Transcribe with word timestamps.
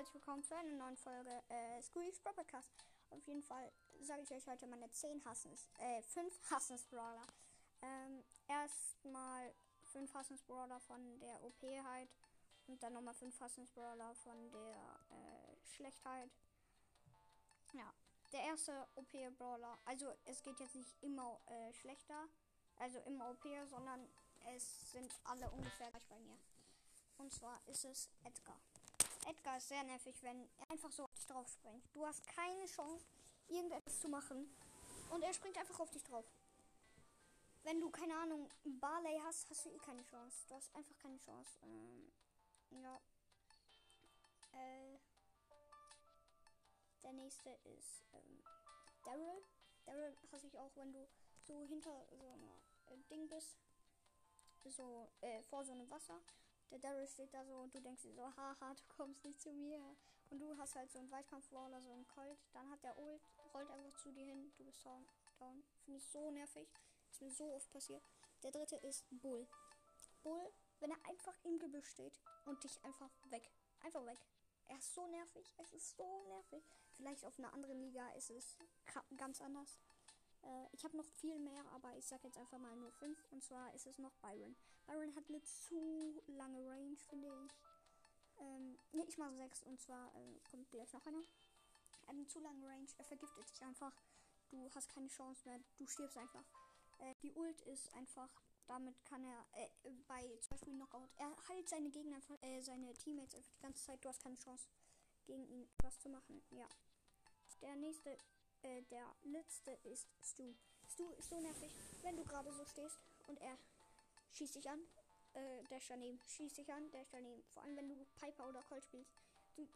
herzlich 0.00 0.14
willkommen 0.14 0.42
zu 0.42 0.56
einer 0.56 0.76
neuen 0.76 0.96
Folge 0.96 1.42
äh, 1.50 1.82
Squeaks 1.82 2.20
Podcast. 2.20 2.72
Auf 3.10 3.22
jeden 3.26 3.42
Fall 3.42 3.70
sage 4.00 4.22
ich 4.22 4.30
euch 4.30 4.46
heute 4.46 4.66
meine 4.66 4.90
10 4.90 5.22
Hassens, 5.26 5.68
äh, 5.78 6.00
5 6.00 6.50
Hassens-Brawler. 6.50 7.26
Ähm, 7.82 8.24
erstmal 8.48 9.52
5 9.92 10.14
Hassens-Brawler 10.14 10.80
von 10.80 11.20
der 11.20 11.44
OP-Heit 11.44 12.08
und 12.66 12.82
dann 12.82 12.94
nochmal 12.94 13.12
5 13.12 13.38
Hassens-Brawler 13.40 14.14
von 14.14 14.50
der 14.50 15.00
äh, 15.10 15.66
Schlechtheit. 15.66 16.30
Ja, 17.74 17.92
der 18.32 18.40
erste 18.44 18.88
OP-Brawler, 18.94 19.78
also 19.84 20.14
es 20.24 20.42
geht 20.42 20.58
jetzt 20.60 20.76
nicht 20.76 20.96
immer 21.02 21.38
äh, 21.44 21.74
schlechter, 21.74 22.26
also 22.76 23.00
immer 23.00 23.28
OP, 23.32 23.44
sondern 23.68 24.08
es 24.56 24.92
sind 24.92 25.14
alle 25.24 25.50
ungefähr 25.50 25.90
gleich 25.90 26.06
bei 26.06 26.18
mir. 26.20 26.38
Und 27.18 27.34
zwar 27.34 27.60
ist 27.66 27.84
es 27.84 28.08
Edgar. 28.24 28.56
Edgar 29.26 29.56
ist 29.56 29.68
sehr 29.68 29.82
nervig, 29.84 30.16
wenn 30.22 30.48
er 30.58 30.70
einfach 30.70 30.90
so 30.92 31.04
auf 31.04 31.14
dich 31.14 31.26
drauf 31.26 31.48
springt. 31.48 31.84
Du 31.92 32.06
hast 32.06 32.26
keine 32.26 32.66
Chance, 32.66 33.04
irgendetwas 33.48 34.00
zu 34.00 34.08
machen. 34.08 34.48
Und 35.10 35.22
er 35.22 35.34
springt 35.34 35.58
einfach 35.58 35.80
auf 35.80 35.90
dich 35.90 36.02
drauf. 36.04 36.24
Wenn 37.62 37.80
du, 37.80 37.90
keine 37.90 38.16
Ahnung, 38.16 38.48
Barley 38.64 39.20
hast, 39.24 39.50
hast 39.50 39.66
du 39.66 39.70
eh 39.70 39.78
keine 39.78 40.02
Chance. 40.02 40.46
Du 40.48 40.54
hast 40.54 40.74
einfach 40.74 40.96
keine 40.98 41.18
Chance. 41.18 41.58
Ähm, 41.62 42.12
ja. 42.82 43.00
Äh, 44.52 44.98
der 47.02 47.12
nächste 47.12 47.50
ist 47.64 48.04
ähm, 48.12 48.42
Daryl. 49.04 49.42
Daryl 49.84 50.16
hasse 50.32 50.46
ich 50.46 50.58
auch, 50.58 50.74
wenn 50.76 50.92
du 50.92 51.06
so 51.42 51.64
hinter 51.64 52.06
so 52.12 52.28
einer 52.28 52.54
äh, 52.86 52.96
Ding 53.10 53.28
bist. 53.28 53.58
So, 54.64 55.10
äh, 55.20 55.42
vor 55.42 55.64
so 55.64 55.72
einem 55.72 55.90
Wasser 55.90 56.20
der 56.70 56.78
Daryl 56.78 57.06
steht 57.08 57.32
da 57.34 57.44
so 57.44 57.54
und 57.54 57.74
du 57.74 57.80
denkst 57.80 58.02
dir 58.02 58.14
so, 58.14 58.24
haha, 58.36 58.74
du 58.74 58.82
kommst 58.96 59.24
nicht 59.24 59.40
zu 59.40 59.52
mir. 59.52 59.96
Und 60.30 60.38
du 60.38 60.56
hast 60.56 60.76
halt 60.76 60.90
so 60.92 61.00
einen 61.00 61.10
Weitkampf-Waller, 61.10 61.82
so 61.82 61.90
einen 61.90 62.06
Colt. 62.06 62.38
Dann 62.52 62.70
hat 62.70 62.82
der 62.84 62.96
Ult, 62.98 63.20
rollt 63.52 63.68
einfach 63.70 63.96
zu 63.98 64.12
dir 64.12 64.24
hin, 64.24 64.52
du 64.56 64.64
bist 64.64 64.84
down. 64.86 65.04
down. 65.40 65.64
Finde 65.84 65.98
ich 65.98 66.06
so 66.06 66.30
nervig. 66.30 66.68
Ist 67.10 67.20
mir 67.20 67.30
so 67.32 67.52
oft 67.52 67.70
passiert. 67.72 68.02
Der 68.42 68.52
dritte 68.52 68.76
ist 68.76 69.04
Bull. 69.10 69.48
Bull, 70.22 70.52
wenn 70.78 70.90
er 70.90 71.08
einfach 71.08 71.36
im 71.44 71.58
Gebüsch 71.58 71.88
steht 71.88 72.20
und 72.44 72.62
dich 72.62 72.84
einfach 72.84 73.10
weg. 73.30 73.50
Einfach 73.80 74.06
weg. 74.06 74.18
Er 74.68 74.78
ist 74.78 74.94
so 74.94 75.06
nervig. 75.08 75.52
Es 75.58 75.72
ist 75.72 75.96
so 75.96 76.22
nervig. 76.28 76.62
Vielleicht 76.92 77.24
auf 77.24 77.38
einer 77.38 77.52
anderen 77.52 77.80
Liga 77.80 78.08
ist 78.10 78.30
es 78.30 78.56
ganz 79.16 79.40
anders. 79.40 79.78
Äh, 80.42 80.66
ich 80.72 80.84
habe 80.84 80.96
noch 80.96 81.04
viel 81.04 81.38
mehr, 81.38 81.64
aber 81.72 81.96
ich 81.96 82.06
sage 82.06 82.22
jetzt 82.24 82.38
einfach 82.38 82.58
mal 82.58 82.76
nur 82.76 82.92
fünf. 82.92 83.18
Und 83.30 83.42
zwar 83.42 83.72
ist 83.74 83.86
es 83.86 83.98
noch 83.98 84.14
Byron. 84.16 84.56
Byron 84.86 85.14
hat 85.14 85.28
eine 85.28 85.42
zu 85.42 86.22
lange 86.26 86.66
Range, 86.66 86.96
finde 87.08 87.28
ich. 87.28 87.52
Ähm, 88.38 88.78
ne, 88.92 89.04
ich 89.06 89.18
mache 89.18 89.34
sechs. 89.36 89.62
Und 89.62 89.80
zwar 89.80 90.14
äh, 90.16 90.40
kommt 90.50 90.70
gleich 90.70 90.92
noch 90.92 91.04
einer. 91.06 91.22
Er 92.06 92.10
eine 92.10 92.26
zu 92.26 92.40
lange 92.40 92.66
Range. 92.66 92.88
Er 92.98 93.04
vergiftet 93.04 93.48
dich 93.50 93.62
einfach. 93.62 93.92
Du 94.50 94.68
hast 94.74 94.88
keine 94.88 95.08
Chance 95.08 95.46
mehr. 95.46 95.60
Du 95.76 95.86
stirbst 95.86 96.16
einfach. 96.16 96.44
Äh, 96.98 97.14
die 97.22 97.32
Ult 97.32 97.60
ist 97.62 97.92
einfach. 97.94 98.30
Damit 98.66 99.02
kann 99.04 99.24
er 99.24 99.46
äh, 99.54 99.68
bei 100.06 100.36
zum 100.40 100.50
Beispiel 100.50 100.74
Knockout. 100.74 101.10
Er 101.16 101.34
heilt 101.48 101.68
seine 101.68 101.90
Gegner 101.90 102.16
einfach, 102.16 102.40
äh, 102.42 102.60
seine 102.60 102.92
Teammates 102.94 103.34
einfach 103.34 103.52
die 103.52 103.62
ganze 103.62 103.84
Zeit. 103.84 104.04
Du 104.04 104.08
hast 104.08 104.22
keine 104.22 104.36
Chance 104.36 104.68
gegen 105.26 105.46
ihn 105.48 105.68
was 105.82 105.98
zu 105.98 106.08
machen. 106.08 106.42
Ja. 106.50 106.68
Der 107.62 107.76
nächste 107.76 108.16
äh, 108.62 108.82
der 108.82 109.06
letzte 109.22 109.72
ist 109.84 110.06
Stu. 110.22 110.54
Stu 110.88 111.10
ist 111.12 111.28
so 111.28 111.40
nervig, 111.40 111.72
wenn 112.02 112.16
du 112.16 112.24
gerade 112.24 112.52
so 112.52 112.64
stehst 112.64 112.98
und 113.28 113.40
er 113.40 113.56
schießt 114.32 114.54
dich 114.56 114.68
an. 114.68 114.80
Äh, 115.34 115.76
ist 115.76 115.90
daneben. 115.90 116.20
Schießt 116.26 116.58
dich 116.58 116.72
an, 116.72 116.90
der 116.90 117.06
daneben. 117.10 117.42
Vor 117.52 117.62
allem, 117.62 117.76
wenn 117.76 117.88
du 117.88 118.04
Piper 118.20 118.48
oder 118.48 118.62
Colt 118.62 118.84
spielst. 118.84 119.10
Du 119.56 119.66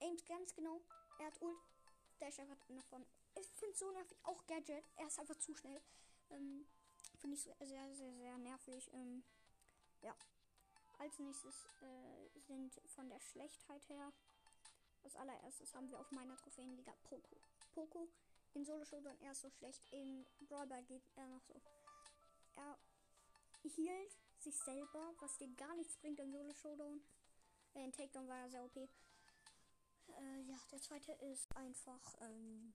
aimst 0.00 0.26
ganz 0.26 0.54
genau. 0.54 0.80
Er 1.18 1.26
hat 1.26 1.40
Ult. 1.42 1.58
Der 2.20 2.28
ist 2.28 2.40
einfach 2.40 2.56
nach 2.68 2.84
vorne. 2.86 3.06
Ich 3.38 3.46
finde 3.48 3.76
so 3.76 3.90
nervig. 3.90 4.16
Auch 4.24 4.46
Gadget. 4.46 4.84
Er 4.96 5.06
ist 5.06 5.18
einfach 5.18 5.38
zu 5.38 5.54
schnell. 5.54 5.80
Ähm, 6.30 6.66
finde 7.18 7.36
ich 7.36 7.42
sehr, 7.42 7.54
sehr, 7.60 7.94
sehr, 7.94 8.12
sehr 8.14 8.38
nervig. 8.38 8.90
Ähm, 8.94 9.22
ja. 10.02 10.14
Als 10.98 11.18
nächstes 11.18 11.66
äh, 11.82 12.40
sind 12.40 12.80
von 12.86 13.08
der 13.08 13.20
Schlechtheit 13.20 13.88
her. 13.88 14.12
Als 15.02 15.16
allererstes 15.16 15.74
haben 15.74 15.90
wir 15.90 16.00
auf 16.00 16.10
meiner 16.12 16.36
Trophäenliga 16.36 16.94
Poco. 17.02 17.36
Poco 17.74 18.08
in 18.54 18.64
Solo 18.64 18.84
Showdown 18.84 19.18
er 19.20 19.32
ist 19.32 19.42
so 19.42 19.50
schlecht. 19.50 19.82
In 19.90 20.24
Brawlball 20.48 20.84
geht 20.84 21.02
er 21.16 21.26
noch 21.26 21.42
so. 21.42 21.60
Er 22.54 22.78
hielt 23.62 24.16
sich 24.38 24.56
selber, 24.56 25.12
was 25.18 25.36
dir 25.38 25.48
gar 25.56 25.74
nichts 25.74 25.96
bringt 25.96 26.20
in 26.20 26.30
Solo 26.30 26.52
Showdown. 26.54 27.00
In 27.74 27.92
Takedown 27.92 28.28
war 28.28 28.38
er 28.38 28.50
sehr 28.50 28.64
OP. 28.64 28.76
Äh, 28.76 30.40
ja, 30.42 30.56
der 30.70 30.80
zweite 30.80 31.12
ist 31.12 31.54
einfach 31.56 32.14
ähm, 32.20 32.72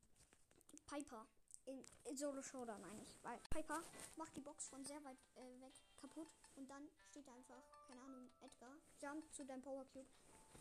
Piper. 0.88 1.26
In, 1.66 1.86
in, 2.06 2.18
Solo 2.18 2.42
Showdown 2.42 2.84
eigentlich. 2.84 3.16
Weil 3.24 3.40
Piper 3.50 3.82
macht 4.18 4.36
die 4.36 4.42
Box 4.42 4.68
von 4.68 4.84
sehr 4.84 5.02
weit 5.06 5.18
äh, 5.36 5.62
weg 5.62 5.74
kaputt 5.98 6.28
und 6.56 6.68
dann 6.70 6.90
steht 7.10 7.28
da 7.28 7.34
einfach, 7.34 7.62
keine 7.88 8.02
Ahnung, 8.02 8.30
Edgar, 8.42 8.76
jump 9.02 9.32
zu 9.34 9.46
deinem 9.46 9.62
Power 9.62 9.86
Cube, 9.86 10.08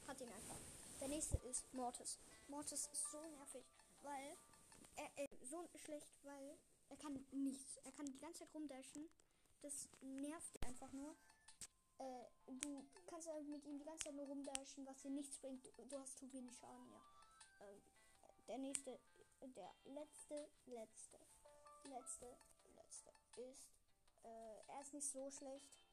hat 0.06 0.20
ihn 0.20 0.28
einfach. 0.28 0.58
Der 1.00 1.08
nächste 1.08 1.38
ist 1.38 1.72
Mortis. 1.72 2.18
Mortis 2.48 2.86
ist 2.88 3.10
so 3.10 3.24
nervig 3.28 3.64
weil 4.02 4.36
er 4.96 5.24
äh, 5.24 5.28
so 5.44 5.68
schlecht, 5.76 6.12
weil 6.24 6.58
er 6.88 6.96
kann 6.96 7.24
nichts. 7.32 7.76
Er 7.84 7.92
kann 7.92 8.06
die 8.06 8.18
ganze 8.18 8.40
Zeit 8.40 8.54
rumdashen. 8.54 9.08
Das 9.60 9.88
nervt 10.00 10.62
einfach 10.64 10.92
nur. 10.92 11.16
Äh, 11.98 12.24
du 12.46 12.84
kannst 13.06 13.28
halt 13.28 13.46
mit 13.48 13.64
ihm 13.64 13.78
die 13.78 13.84
ganze 13.84 14.06
Zeit 14.06 14.14
nur 14.14 14.26
rumdashen, 14.26 14.86
was 14.86 15.02
dir 15.02 15.10
nichts 15.10 15.38
bringt. 15.38 15.66
Du, 15.76 15.84
du 15.84 15.98
hast 15.98 16.18
zu 16.18 16.32
wenig 16.32 16.56
Schaden, 16.56 16.90
ja. 16.90 17.02
Ähm, 17.60 17.82
der 18.46 18.58
nächste, 18.58 18.98
der 19.40 19.74
letzte, 19.84 20.48
letzte, 20.66 21.18
letzte, 21.84 22.36
letzte 22.76 23.12
ist, 23.40 23.68
äh, 24.22 24.62
er 24.68 24.80
ist 24.80 24.94
nicht 24.94 25.08
so 25.08 25.30
schlecht. 25.30 25.84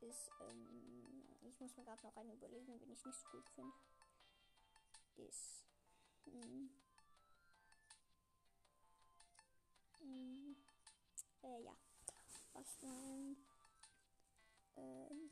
Ist, 0.00 0.30
ähm, 0.40 1.36
ich 1.42 1.60
muss 1.60 1.76
mir 1.76 1.84
gerade 1.84 2.02
noch 2.06 2.16
einen 2.16 2.32
überlegen, 2.32 2.80
wenn 2.80 2.92
ich 2.92 3.04
nicht 3.04 3.18
so 3.18 3.28
gut 3.30 3.48
finde. 3.50 3.74
Ist 5.16 5.59
hm. 6.32 6.70
Hm. 10.00 10.56
Äh, 11.42 11.62
ja. 11.62 11.76
Was 12.54 12.78
denn? 12.78 13.36
Ähm. 14.76 15.30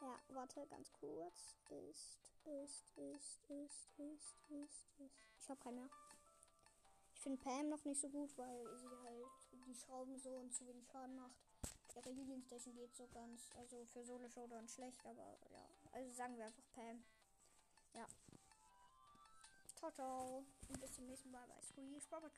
Ja, 0.00 0.18
warte, 0.30 0.66
ganz 0.66 0.92
kurz. 0.92 1.54
Ist, 1.70 2.18
ist, 2.44 2.90
ist, 2.98 3.40
ist, 3.48 3.88
ist, 3.98 4.50
ist, 4.50 4.88
ist. 4.98 5.12
Ich 5.40 5.48
habe 5.48 5.60
keinen 5.60 5.76
mehr. 5.76 5.90
Ich 7.14 7.20
finde 7.22 7.40
Pam 7.42 7.68
noch 7.68 7.84
nicht 7.84 8.00
so 8.00 8.08
gut, 8.08 8.36
weil 8.36 8.66
sie 8.76 8.88
halt 9.04 9.66
die 9.66 9.74
Schrauben 9.74 10.18
so 10.18 10.30
und 10.30 10.52
zu 10.52 10.66
wenig 10.66 10.86
Schaden 10.90 11.16
macht. 11.16 11.36
Ihre 11.94 12.10
Healing 12.10 12.42
geht 12.48 12.96
so 12.96 13.06
ganz, 13.12 13.48
also 13.56 13.84
für 13.86 14.04
Solo 14.04 14.28
Showdown 14.28 14.66
schlecht, 14.68 15.04
aber 15.06 15.38
ja. 15.52 15.68
Also 15.92 16.12
sagen 16.12 16.36
wir 16.36 16.46
einfach 16.46 16.64
Pam. 16.74 17.04
Ja. 17.94 18.06
Ciao, 19.76 19.90
ciao. 19.90 20.46
Und 20.68 20.80
bis 20.80 20.92
zum 20.92 21.06
nächsten 21.06 21.30
Mal 21.30 21.46
bei 21.46 21.60
Squeeze 21.60 22.08
Podcast. 22.08 22.32